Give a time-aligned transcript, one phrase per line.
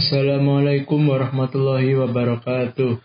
[0.00, 2.96] Assalamualaikum warahmatullahi wabarakatuh.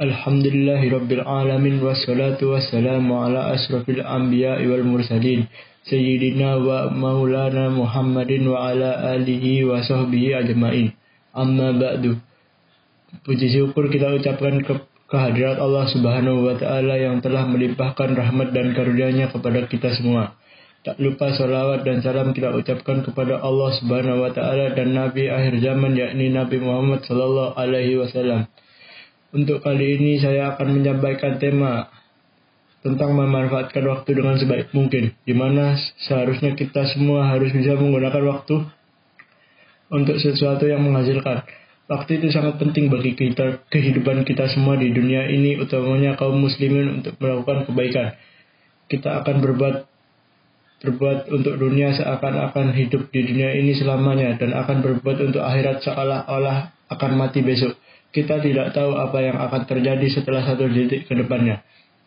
[0.00, 5.44] Alhamdulillahi rabbil alamin wassalatu wassalamu ala asrafil anbiya wal mursalin
[5.84, 10.96] sayyidina wa maulana Muhammadin wa ala alihi wa sahbihi ajmain.
[11.36, 12.16] Amma ba'du.
[13.28, 14.72] Puji syukur kita ucapkan ke
[15.12, 20.32] kehadirat Allah Subhanahu wa taala yang telah melimpahkan rahmat dan karunia-Nya kepada kita semua.
[20.88, 25.60] Tak lupa salawat dan salam kita ucapkan kepada Allah Subhanahu wa taala dan nabi akhir
[25.60, 28.48] zaman yakni Nabi Muhammad sallallahu alaihi wasallam.
[29.36, 31.92] Untuk kali ini saya akan menyampaikan tema
[32.80, 35.76] tentang memanfaatkan waktu dengan sebaik mungkin, di mana
[36.08, 38.56] seharusnya kita semua harus bisa menggunakan waktu
[39.92, 41.44] untuk sesuatu yang menghasilkan.
[41.84, 47.04] Waktu itu sangat penting bagi kita, kehidupan kita semua di dunia ini, utamanya kaum muslimin
[47.04, 48.16] untuk melakukan kebaikan.
[48.88, 49.87] Kita akan berbuat
[50.78, 56.70] berbuat untuk dunia seakan-akan hidup di dunia ini selamanya dan akan berbuat untuk akhirat seolah-olah
[56.94, 57.74] akan mati besok.
[58.08, 61.60] Kita tidak tahu apa yang akan terjadi setelah satu detik ke depannya.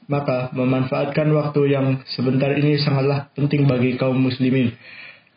[0.10, 4.74] Maka memanfaatkan waktu yang sebentar ini sangatlah penting bagi kaum muslimin.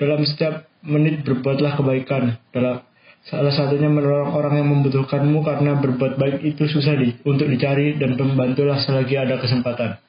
[0.00, 2.40] Dalam setiap menit berbuatlah kebaikan.
[2.48, 2.80] Dalam
[3.28, 8.16] salah satunya menolong orang yang membutuhkanmu karena berbuat baik itu susah di, untuk dicari dan
[8.16, 10.00] membantulah selagi ada kesempatan.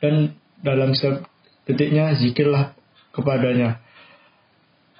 [0.00, 0.32] Dan
[0.64, 1.35] dalam setiap
[1.66, 2.78] Detiknya zikirlah
[3.10, 3.82] kepadanya.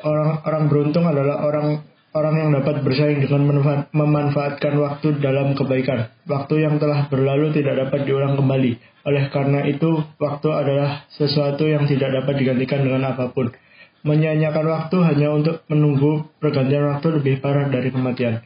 [0.02, 1.86] Orang orang beruntung adalah orang
[2.16, 3.44] orang yang dapat bersaing dengan
[3.92, 6.10] memanfaatkan waktu dalam kebaikan.
[6.24, 8.72] Waktu yang telah berlalu tidak dapat diulang kembali.
[9.06, 13.54] Oleh karena itu, waktu adalah sesuatu yang tidak dapat digantikan dengan apa pun.
[14.02, 18.42] Menyanyiakan waktu hanya untuk menunggu pergantian waktu lebih parah dari kematian.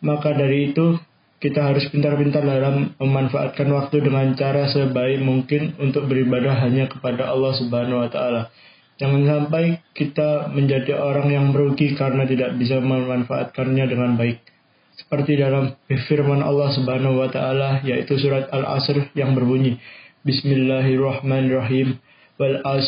[0.00, 0.96] Maka dari itu,
[1.42, 7.50] kita harus pintar-pintar dalam memanfaatkan waktu dengan cara sebaik mungkin untuk beribadah hanya kepada Allah
[7.58, 8.54] Subhanahu wa taala.
[9.02, 14.38] Jangan sampai kita menjadi orang yang merugi karena tidak bisa memanfaatkannya dengan baik.
[14.94, 15.74] Seperti dalam
[16.06, 19.82] firman Allah Subhanahu wa taala yaitu surat Al-Asr yang berbunyi
[20.22, 21.98] Bismillahirrahmanirrahim
[22.38, 22.86] wal as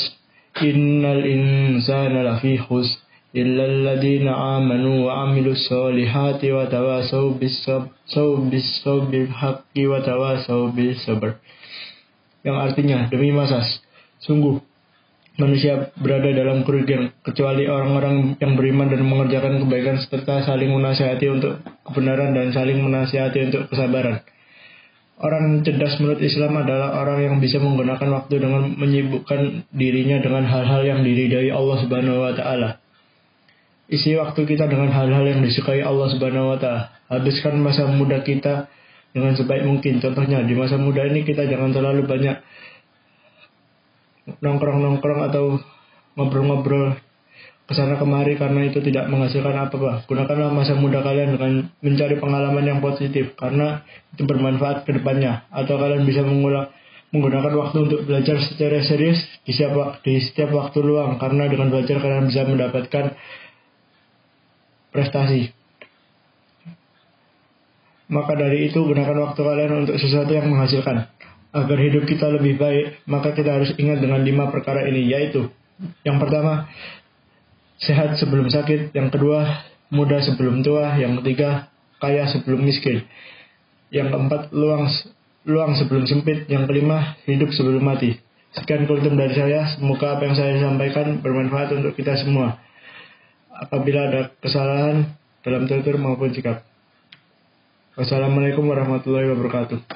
[0.62, 7.29] innal insana lafi khusr إلا الذين آمنوا وعملوا الصالحات وتواصوا
[8.49, 11.31] بالصبر بالحق وتواصوا بالصبر
[12.39, 13.83] yang artinya demi masas
[14.23, 14.63] sungguh
[15.37, 21.63] manusia berada dalam kerugian kecuali orang-orang yang beriman dan mengerjakan kebaikan serta saling menasihati untuk
[21.85, 24.19] kebenaran dan saling menasihati untuk kesabaran.
[25.19, 30.81] Orang cerdas menurut Islam adalah orang yang bisa menggunakan waktu dengan menyibukkan dirinya dengan hal-hal
[30.87, 32.79] yang diridai Allah Subhanahu wa taala.
[33.84, 36.82] Isi waktu kita dengan hal-hal yang disukai Allah Subhanahu wa taala.
[37.12, 38.72] Habiskan masa muda kita
[39.12, 40.00] dengan sebaik mungkin.
[40.00, 42.40] Contohnya di masa muda ini kita jangan terlalu banyak
[44.40, 45.60] nongkrong-nongkrong atau
[46.16, 46.96] ngobrol-ngobrol
[47.64, 50.04] ke sana kemari karena itu tidak menghasilkan apa-apa.
[50.08, 53.84] Gunakanlah masa muda kalian dengan mencari pengalaman yang positif karena
[54.16, 55.44] itu bermanfaat ke depannya.
[55.52, 56.72] Atau kalian bisa mengulang
[57.14, 62.02] menggunakan waktu untuk belajar secara serius di setiap, di setiap waktu luang karena dengan belajar
[62.02, 63.14] kalian bisa mendapatkan
[64.94, 65.50] prestasi.
[68.06, 71.10] Maka dari itu gunakan waktu kalian untuk sesuatu yang menghasilkan.
[71.54, 75.50] Agar hidup kita lebih baik, maka kita harus ingat dengan lima perkara ini, yaitu
[76.06, 76.70] yang pertama,
[77.82, 78.94] sehat sebelum sakit.
[78.94, 80.94] Yang kedua, muda sebelum tua.
[80.94, 83.02] Yang ketiga, kaya sebelum miskin.
[83.90, 84.86] Yang keempat, luang
[85.44, 86.46] luang sebelum sempit.
[86.46, 88.18] Yang kelima, hidup sebelum mati.
[88.54, 89.74] Sekian kultum dari saya.
[89.74, 92.62] Semoga apa yang saya sampaikan bermanfaat untuk kita semua
[93.54, 95.14] apabila ada kesalahan
[95.46, 96.66] dalam tutur maupun sikap.
[97.94, 99.86] Wassalamualaikum warahmatullahi wabarakatuh.